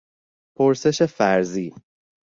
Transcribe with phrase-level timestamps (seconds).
[0.57, 1.73] پرسش فرضی